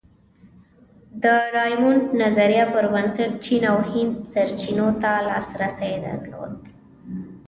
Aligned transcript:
د 1.23 1.25
ډایمونډ 1.53 2.03
نظریې 2.21 2.63
پر 2.73 2.85
بنسټ 2.93 3.31
چین 3.45 3.63
او 3.71 3.77
هند 3.91 4.13
سرچینو 4.33 4.87
ته 5.01 5.11
لاسرسی 5.27 5.93
درلود. 6.05 6.53